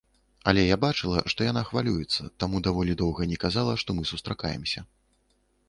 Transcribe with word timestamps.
Але 0.51 0.61
я 0.67 0.77
бачыла, 0.85 1.19
што 1.33 1.47
яна 1.49 1.63
хвалюецца, 1.67 2.25
таму 2.45 2.63
даволі 2.69 2.97
доўга 3.03 3.29
не 3.35 3.39
казала, 3.47 3.77
што 3.85 3.89
мы 4.01 4.09
сустракаемся. 4.15 4.79